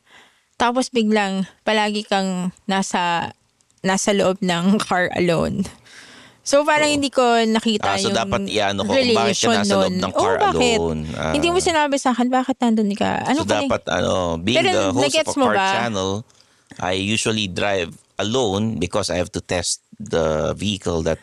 tapos 0.55 0.95
biglang 0.95 1.43
palagi 1.67 2.07
kang 2.07 2.55
nasa 2.71 3.35
nasa 3.83 4.15
loob 4.15 4.39
ng 4.39 4.79
car 4.79 5.11
alone. 5.19 5.67
So 6.43 6.67
parang 6.67 6.91
hindi 6.91 7.07
ko 7.07 7.23
nakita 7.47 7.95
Ah, 7.95 7.99
so 8.03 8.11
yung 8.11 8.19
dapat 8.19 8.51
iano 8.51 8.83
ko 8.83 8.91
kung 8.99 9.15
bakit 9.15 9.37
ka 9.39 9.63
nasa 9.63 9.75
loob 9.79 9.95
ng 9.95 10.13
car 10.13 10.35
oh, 10.35 10.43
bakit? 10.51 10.79
alone. 10.83 11.01
Ah. 11.15 11.31
Hindi 11.31 11.49
mo 11.55 11.59
sinabi 11.63 11.97
sa 12.03 12.11
akin, 12.11 12.27
bakit 12.35 12.59
nandun 12.59 12.91
ka? 12.99 13.23
Ano 13.31 13.39
so 13.39 13.47
ka 13.47 13.63
dapat 13.63 13.83
ano, 13.87 14.43
being 14.43 14.59
Pero 14.59 14.71
the 14.75 14.85
host 14.91 15.15
of 15.23 15.27
a 15.31 15.35
car 15.39 15.55
ba? 15.55 15.69
channel, 15.71 16.11
I 16.83 16.99
usually 16.99 17.47
drive 17.47 17.95
alone 18.19 18.83
because 18.83 19.07
I 19.07 19.23
have 19.23 19.31
to 19.39 19.41
test 19.41 19.87
the 20.03 20.51
vehicle 20.59 21.07
that 21.07 21.23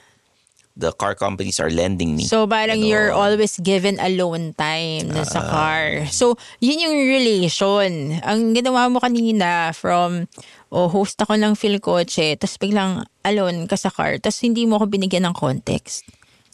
the 0.79 0.95
car 0.95 1.13
companies 1.13 1.59
are 1.59 1.69
lending 1.69 2.15
me. 2.15 2.24
So 2.24 2.48
parang 2.48 2.79
you're 2.79 3.12
always 3.12 3.59
given 3.59 4.00
alone 4.00 4.55
time 4.55 5.12
Ah. 5.12 5.27
sa 5.27 5.43
car. 5.43 6.07
So 6.09 6.39
yun 6.57 6.79
yung 6.79 6.95
relation. 6.95 8.17
Ang 8.24 8.55
ginawa 8.55 8.88
mo 8.88 9.03
kanina 9.03 9.75
from 9.75 10.31
oh, 10.71 10.88
host 10.88 11.19
ako 11.19 11.36
ng 11.36 11.53
Phil 11.53 11.83
Coche, 11.83 12.39
tapos 12.39 12.55
biglang 12.55 13.03
alone 13.21 13.67
ka 13.67 13.75
sa 13.75 13.91
car, 13.91 14.15
tapos 14.17 14.39
hindi 14.39 14.63
mo 14.63 14.79
ako 14.79 14.88
binigyan 14.88 15.27
ng 15.27 15.36
context. 15.36 16.05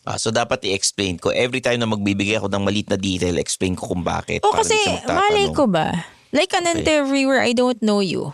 Ah, 0.05 0.15
so 0.15 0.29
dapat 0.29 0.61
i-explain 0.63 1.17
ko 1.17 1.33
every 1.33 1.59
time 1.59 1.81
na 1.81 1.89
magbibigay 1.89 2.37
ako 2.37 2.47
ng 2.47 2.63
malit 2.63 2.87
na 2.87 2.95
detail, 2.95 3.35
explain 3.35 3.73
ko 3.73 3.89
kung 3.89 4.05
bakit. 4.05 4.45
O 4.45 4.53
para 4.53 4.61
kasi, 4.61 4.77
malay 5.03 5.49
ko 5.51 5.65
ba? 5.65 6.05
Like 6.29 6.53
an 6.53 6.63
Okay. 6.63 6.79
interviewer, 6.79 7.41
I 7.41 7.51
don't 7.51 7.81
know 7.81 7.99
you. 7.99 8.31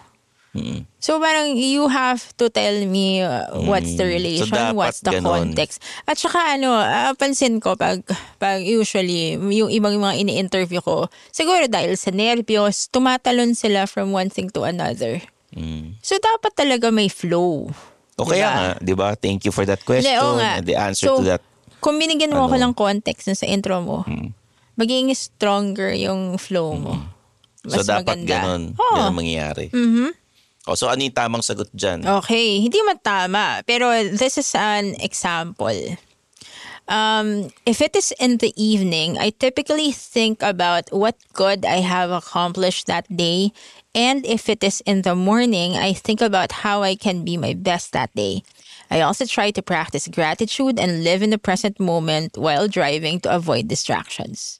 Mm. 0.51 0.83
So 0.99 1.15
parang 1.17 1.55
you 1.55 1.87
have 1.87 2.35
to 2.35 2.51
tell 2.51 2.75
me 2.85 3.23
uh, 3.23 3.47
what's 3.63 3.95
the 3.95 4.03
Mm. 4.03 4.11
So, 4.11 4.15
relation, 4.19 4.51
dapat 4.51 4.75
what's 4.75 4.99
the 4.99 5.11
ganon. 5.15 5.23
context. 5.47 5.79
At 6.03 6.19
saka 6.19 6.59
ano, 6.59 6.75
ah, 6.75 7.15
pansin 7.15 7.57
ko 7.57 7.73
pag, 7.73 8.03
pag 8.35 8.59
usually 8.59 9.39
yung 9.39 9.71
ibang 9.71 9.95
mga 9.95 10.19
ini-interview 10.19 10.79
ko, 10.79 11.07
siguro 11.29 11.65
dahil 11.65 11.95
sa 11.95 12.11
nervyos, 12.11 12.91
tumatalon 12.91 13.55
sila 13.55 13.87
from 13.87 14.11
one 14.11 14.27
thing 14.27 14.51
to 14.51 14.67
another. 14.67 15.23
Mm. 15.51 15.95
So 16.03 16.15
dapat 16.15 16.51
talaga 16.53 16.91
may 16.91 17.07
flow. 17.07 17.71
O 18.19 18.27
kaya 18.27 18.43
Diba? 18.43 18.51
nga, 18.51 18.69
di 18.77 18.93
ba? 18.93 19.09
Thank 19.15 19.47
you 19.47 19.55
for 19.55 19.63
that 19.63 19.79
question 19.81 20.13
oo 20.13 20.35
nga. 20.35 20.59
and 20.59 20.67
the 20.67 20.75
answer 20.75 21.07
So, 21.07 21.23
to 21.23 21.31
that. 21.31 21.41
Kung 21.79 21.95
binigyan 21.95 22.29
mo 22.29 22.45
Ano? 22.45 22.59
ng 22.61 22.73
context 22.75 23.25
sa 23.31 23.47
intro 23.47 23.79
mo, 23.79 24.03
magiging 24.75 25.09
stronger 25.15 25.95
yung 25.95 26.35
flow 26.37 26.75
mo. 26.75 26.93
So 27.61 27.77
Mas 27.77 27.85
dapat 27.85 28.19
maganda. 28.19 28.29
ganon, 28.35 28.63
Oo. 28.75 28.95
ganon 28.95 29.15
mangyayari. 29.15 29.71
Mhm. 29.71 30.11
O, 30.69 30.77
so 30.77 30.85
ano 30.89 31.01
yung 31.01 31.17
tamang 31.17 31.41
sagot 31.41 31.69
dyan? 31.73 32.05
Okay, 32.21 32.61
hindi 32.61 32.77
man 32.85 33.01
tama. 33.01 33.65
Pero 33.65 33.89
this 34.13 34.37
is 34.37 34.53
an 34.53 34.93
example. 35.01 35.97
Um, 36.91 37.49
if 37.65 37.81
it 37.81 37.95
is 37.95 38.13
in 38.19 38.37
the 38.37 38.53
evening, 38.61 39.17
I 39.17 39.31
typically 39.31 39.91
think 39.91 40.43
about 40.43 40.91
what 40.91 41.15
good 41.33 41.65
I 41.65 41.79
have 41.81 42.11
accomplished 42.11 42.87
that 42.87 43.07
day. 43.09 43.53
And 43.95 44.25
if 44.25 44.49
it 44.49 44.63
is 44.63 44.81
in 44.85 45.01
the 45.01 45.15
morning, 45.15 45.77
I 45.77 45.93
think 45.93 46.21
about 46.21 46.63
how 46.63 46.83
I 46.83 46.95
can 46.95 47.23
be 47.23 47.37
my 47.37 47.53
best 47.53 47.93
that 47.93 48.13
day. 48.13 48.43
I 48.91 49.01
also 49.01 49.25
try 49.25 49.51
to 49.51 49.61
practice 49.61 50.07
gratitude 50.07 50.79
and 50.79 51.03
live 51.03 51.23
in 51.23 51.29
the 51.31 51.39
present 51.39 51.79
moment 51.79 52.37
while 52.37 52.67
driving 52.67 53.21
to 53.21 53.33
avoid 53.33 53.67
distractions. 53.67 54.59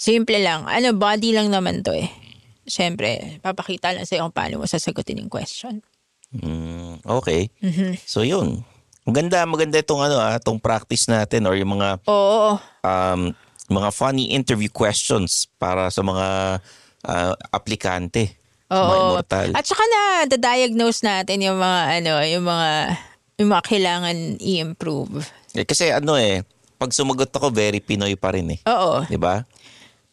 Simple 0.00 0.40
lang. 0.40 0.64
Ano, 0.64 0.96
body 0.96 1.36
lang 1.36 1.52
naman 1.52 1.84
to 1.84 1.92
eh. 1.92 2.08
Siyempre, 2.70 3.42
papakita 3.42 3.90
lang 3.90 4.06
sa'yo 4.06 4.30
kung 4.30 4.36
paano 4.36 4.62
mo 4.62 4.64
sasagutin 4.70 5.18
yung 5.18 5.32
question. 5.32 5.82
Mm, 6.30 7.02
okay. 7.02 7.50
Mhm. 7.58 7.98
So 8.06 8.22
yun. 8.22 8.62
Maganda, 9.02 9.42
maganda 9.42 9.82
itong 9.82 10.06
ano 10.06 10.22
ah, 10.22 10.38
itong 10.38 10.62
practice 10.62 11.10
natin 11.10 11.42
or 11.50 11.58
yung 11.58 11.74
mga 11.74 11.98
Oo. 12.06 12.54
um, 12.86 13.34
mga 13.66 13.90
funny 13.90 14.30
interview 14.30 14.70
questions 14.70 15.50
para 15.58 15.90
sa 15.90 16.06
mga 16.06 16.26
ah, 17.02 17.34
aplikante. 17.50 18.38
Sa 18.70 18.86
mga 18.86 18.94
Oo. 18.94 19.02
immortal. 19.10 19.48
At 19.58 19.66
saka 19.66 19.82
na 19.82 20.30
diagnose 20.30 21.02
natin 21.02 21.42
yung 21.42 21.58
mga 21.58 21.80
ano, 21.98 22.12
yung 22.22 22.46
mga 22.46 22.70
yung 23.42 23.50
mga 23.50 23.64
kailangan 23.66 24.16
i-improve. 24.38 25.26
Eh, 25.56 25.66
kasi 25.66 25.90
ano 25.90 26.14
eh, 26.14 26.46
pag 26.78 26.94
sumagot 26.94 27.32
ako, 27.34 27.50
very 27.50 27.82
Pinoy 27.82 28.14
pa 28.14 28.30
rin 28.30 28.54
eh. 28.54 28.60
Oo. 28.70 29.02
Di 29.10 29.18
ba? 29.18 29.42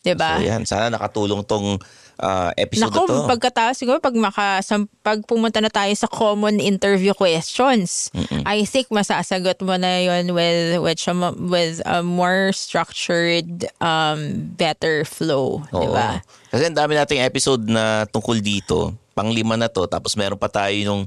'Di 0.02 0.16
ba? 0.16 0.40
So 0.40 0.48
yan, 0.48 0.64
sana 0.64 0.88
nakatulong 0.88 1.44
tong 1.44 1.78
ah, 2.18 2.50
episode 2.54 2.90
Nako, 2.90 3.04
na 3.04 3.10
to. 3.10 3.30
pagkatapos 3.30 3.76
siguro 3.76 3.98
pag 3.98 4.14
maka 4.14 4.60
sam- 4.60 4.90
pag 5.00 5.22
pumunta 5.24 5.58
na 5.58 5.70
tayo 5.70 5.90
sa 5.94 6.06
common 6.06 6.58
interview 6.58 7.14
questions, 7.14 8.10
I 8.44 8.64
think 8.64 8.90
masasagot 8.90 9.62
mo 9.62 9.76
na 9.76 10.02
'yon 10.02 10.32
with 10.32 10.78
with 10.80 11.02
with 11.40 11.76
a 11.86 12.02
more 12.02 12.50
structured 12.52 13.48
um 13.78 14.20
better 14.54 15.02
flow, 15.04 15.62
'di 15.70 15.88
ba? 15.88 16.22
Kasi 16.50 16.64
ang 16.66 16.78
dami 16.78 16.94
nating 16.94 17.22
episode 17.22 17.66
na 17.66 18.06
tungkol 18.06 18.40
dito. 18.40 18.92
Panglima 19.12 19.54
na 19.54 19.66
to. 19.66 19.86
Tapos 19.86 20.14
meron 20.14 20.38
pa 20.38 20.48
tayo 20.48 20.74
nung 20.84 21.04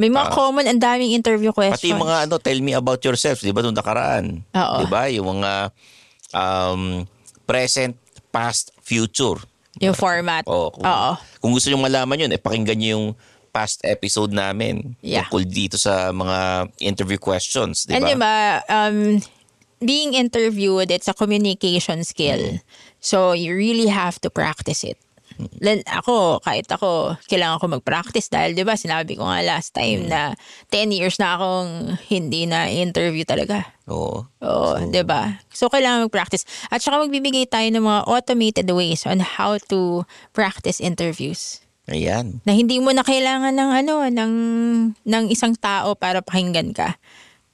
May 0.00 0.08
mga 0.08 0.28
Ah. 0.28 0.32
common 0.32 0.64
ang 0.64 0.80
daming 0.80 1.12
interview 1.12 1.52
questions. 1.52 1.76
Pati 1.76 1.92
yung 1.92 2.00
mga 2.00 2.24
ano, 2.24 2.40
tell 2.40 2.56
me 2.58 2.72
about 2.72 3.04
yourself, 3.04 3.44
di 3.44 3.52
ba, 3.52 3.60
nung 3.60 3.76
nakaraan? 3.76 4.40
Di 4.48 4.86
ba? 4.88 5.12
Yung 5.12 5.28
mga 5.28 5.68
um, 6.32 7.04
present, 7.44 7.92
past, 8.30 8.72
future. 8.80 9.36
Yung 9.80 9.96
format. 9.96 10.44
Oo. 10.46 10.70
Kung, 10.70 10.84
Oo. 10.84 11.12
kung 11.40 11.50
gusto 11.56 11.72
nyo 11.72 11.80
malaman 11.80 12.28
yun, 12.28 12.30
eh, 12.30 12.40
pakinggan 12.40 12.76
nyo 12.78 12.88
yung 12.94 13.06
past 13.50 13.82
episode 13.82 14.30
namin 14.30 14.94
Yeah. 15.02 15.26
tungkol 15.26 15.42
dito 15.48 15.74
sa 15.74 16.14
mga 16.14 16.70
interview 16.78 17.18
questions, 17.18 17.82
di 17.88 17.96
And 17.98 18.04
ba? 18.04 18.08
di 18.08 18.14
ba, 18.14 18.34
um, 18.70 18.98
being 19.80 20.14
interviewed, 20.14 20.92
it's 20.92 21.08
a 21.08 21.16
communication 21.16 22.04
skill. 22.04 22.60
So, 23.00 23.32
you 23.32 23.56
really 23.56 23.88
have 23.88 24.20
to 24.22 24.30
practice 24.30 24.84
it. 24.84 25.00
Lan 25.62 25.80
ako, 25.86 26.42
kahit 26.44 26.66
ako, 26.68 27.16
kailangan 27.30 27.60
ko 27.62 27.66
mag-practice 27.70 28.28
dahil, 28.28 28.52
di 28.52 28.66
ba, 28.66 28.74
sinabi 28.74 29.14
ko 29.16 29.24
nga 29.24 29.40
last 29.40 29.72
time 29.72 30.10
na 30.10 30.34
10 30.68 30.90
years 30.92 31.16
na 31.16 31.38
akong 31.38 32.00
hindi 32.10 32.44
na 32.44 32.68
interview 32.68 33.24
talaga. 33.24 33.64
Oo. 33.88 34.26
Oo, 34.42 34.70
di 34.90 35.02
ba? 35.06 35.40
So, 35.54 35.70
kailangan 35.72 36.10
mag-practice. 36.10 36.44
At 36.68 36.84
saka 36.84 37.00
magbibigay 37.04 37.46
tayo 37.48 37.68
ng 37.70 37.84
mga 37.84 38.00
automated 38.10 38.68
ways 38.72 39.06
on 39.06 39.22
how 39.22 39.56
to 39.70 40.04
practice 40.34 40.82
interviews. 40.82 41.62
Ayan. 41.90 42.38
Na 42.46 42.54
hindi 42.54 42.78
mo 42.78 42.94
na 42.94 43.02
kailangan 43.02 43.54
ng 43.54 43.70
ano, 43.84 43.94
ng, 44.06 44.32
ng 45.02 45.24
isang 45.30 45.56
tao 45.58 45.98
para 45.98 46.22
pakinggan 46.22 46.70
ka. 46.70 46.98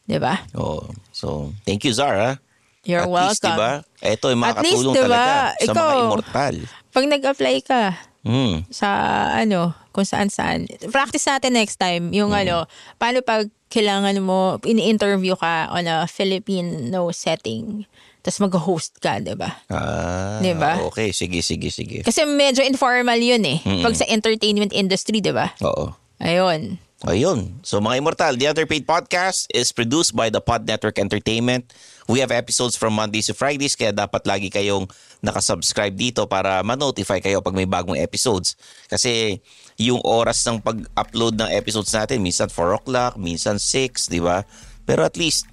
Di 0.07 0.23
ba? 0.23 0.45
Oo. 0.55 0.93
So, 1.11 1.51
thank 1.67 1.83
you, 1.83 1.91
Zara. 1.91 2.39
You're 2.87 3.05
At 3.05 3.11
welcome. 3.11 3.35
least, 3.35 3.43
di 3.43 3.53
ba? 3.53 3.73
Ito 3.99 4.27
least, 4.31 4.39
makakatulong 4.39 4.95
di 4.95 4.99
ba, 4.99 5.05
talaga 5.05 5.27
sa 5.27 5.43
mga 5.43 5.65
ikaw, 5.67 5.91
immortal. 6.01 6.55
Pag 6.91 7.05
nag-apply 7.11 7.57
ka 7.61 7.83
Hmm. 8.23 8.67
sa 8.71 8.89
ano, 9.37 9.71
kung 9.91 10.03
saan-saan, 10.03 10.67
practice 10.91 11.27
natin 11.27 11.55
next 11.55 11.77
time 11.77 12.11
yung 12.11 12.31
Hmm. 12.31 12.43
ano, 12.43 12.57
paano 12.97 13.23
pag 13.23 13.47
kailangan 13.67 14.19
mo, 14.19 14.59
ini-interview 14.63 15.35
ka 15.35 15.71
on 15.71 15.85
a 15.85 16.07
Filipino 16.07 17.11
setting, 17.11 17.83
tapos 18.23 18.39
mag-host 18.41 18.99
ka, 18.99 19.19
di 19.19 19.35
ba? 19.35 19.51
Ah, 19.67 20.39
Di 20.39 20.55
ba? 20.55 20.79
Okay, 20.87 21.11
sige, 21.11 21.39
sige, 21.39 21.71
sige. 21.71 22.03
Kasi 22.03 22.23
medyo 22.25 22.63
informal 22.63 23.19
yun 23.19 23.43
eh. 23.43 23.59
Mm-mm. 23.61 23.83
Pag 23.83 23.95
sa 23.95 24.07
entertainment 24.07 24.71
industry, 24.71 25.19
di 25.19 25.31
ba? 25.31 25.51
Oo. 25.63 25.95
Ayun. 26.19 26.79
Ayun. 27.05 27.61
So 27.61 27.79
mga 27.79 28.01
Immortal, 28.01 28.35
The 28.35 28.49
Underpaid 28.49 28.83
Podcast 28.83 29.47
is 29.53 29.71
produced 29.71 30.17
by 30.17 30.27
the 30.27 30.41
Pod 30.41 30.65
Network 30.65 30.97
Entertainment. 30.97 31.69
We 32.07 32.23
have 32.23 32.31
episodes 32.31 32.79
from 32.79 32.95
Mondays 32.95 33.27
to 33.27 33.35
Fridays 33.35 33.75
kaya 33.75 33.91
dapat 33.91 34.23
lagi 34.31 34.47
kayong 34.47 34.87
nakasubscribe 35.27 35.91
dito 35.91 36.31
para 36.31 36.63
ma-notify 36.63 37.19
kayo 37.19 37.43
pag 37.43 37.55
may 37.55 37.67
bagong 37.67 37.99
episodes. 37.99 38.55
Kasi 38.87 39.43
yung 39.75 39.99
oras 40.07 40.47
ng 40.47 40.63
pag-upload 40.63 41.35
ng 41.35 41.51
episodes 41.51 41.91
natin, 41.91 42.23
minsan 42.23 42.47
4 42.47 42.79
o'clock, 42.79 43.19
minsan 43.19 43.59
6, 43.59 44.07
di 44.07 44.23
ba? 44.23 44.47
Pero 44.87 45.03
at 45.03 45.19
least, 45.19 45.51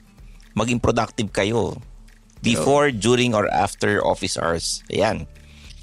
maging 0.54 0.78
productive 0.78 1.34
kayo 1.34 1.74
before, 2.46 2.94
during, 2.94 3.34
or 3.34 3.50
after 3.50 4.04
office 4.06 4.38
hours. 4.38 4.86
Ayan. 4.94 5.26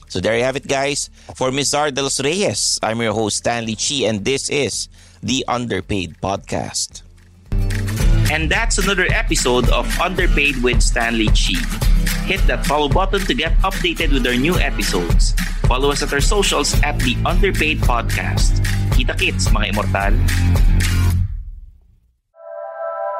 So 0.07 0.19
there 0.19 0.39
you 0.39 0.47
have 0.47 0.59
it, 0.59 0.67
guys. 0.67 1.11
For 1.35 1.51
Ms. 1.51 1.75
Zar 1.75 1.91
de 1.91 2.03
los 2.03 2.19
Reyes, 2.23 2.79
I'm 2.83 3.03
your 3.03 3.15
host, 3.15 3.43
Stanley 3.43 3.75
Chi, 3.75 4.07
and 4.07 4.23
this 4.23 4.51
is 4.51 4.91
the 5.23 5.43
Underpaid 5.47 6.19
Podcast. 6.23 7.03
And 8.31 8.49
that's 8.49 8.79
another 8.79 9.07
episode 9.11 9.69
of 9.71 9.91
Underpaid 9.99 10.63
with 10.63 10.81
Stanley 10.81 11.27
Chi. 11.35 11.59
Hit 12.31 12.39
that 12.47 12.65
follow 12.65 12.89
button 12.89 13.27
to 13.27 13.35
get 13.35 13.51
updated 13.59 14.13
with 14.13 14.25
our 14.25 14.37
new 14.37 14.55
episodes. 14.55 15.33
Follow 15.67 15.91
us 15.91 16.05
at 16.05 16.13
our 16.13 16.21
socials 16.21 16.81
at 16.85 16.97
the 17.01 17.19
Underpaid 17.27 17.81
Podcast. 17.81 18.63
Kita 18.95 19.19
kits, 19.19 19.49
mga 19.49 19.75
immortal. 19.75 20.15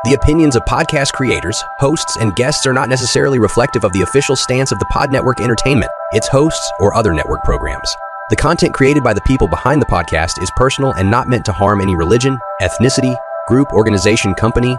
The 0.07 0.15
opinions 0.15 0.55
of 0.55 0.63
podcast 0.63 1.13
creators, 1.13 1.61
hosts, 1.81 2.17
and 2.17 2.37
guests 2.37 2.65
are 2.65 2.73
not 2.73 2.89
necessarily 2.89 3.41
reflective 3.41 3.83
of 3.83 3.93
the 3.93 4.03
official 4.03 4.37
stance 4.37 4.71
of 4.71 4.79
the 4.79 4.87
Pod 4.93 5.11
Network 5.11 5.41
Entertainment, 5.41 5.91
its 6.13 6.29
hosts, 6.29 6.71
or 6.79 6.95
other 6.95 7.13
network 7.13 7.43
programs. 7.43 7.93
The 8.31 8.37
content 8.37 8.75
created 8.75 9.03
by 9.03 9.15
the 9.15 9.27
people 9.27 9.49
behind 9.49 9.83
the 9.83 9.91
podcast 9.91 10.41
is 10.41 10.53
personal 10.55 10.93
and 10.93 11.11
not 11.11 11.29
meant 11.29 11.45
to 11.47 11.53
harm 11.53 11.81
any 11.81 11.97
religion, 11.97 12.39
ethnicity, 12.63 13.19
group, 13.49 13.73
organization, 13.73 14.35
company, 14.35 14.79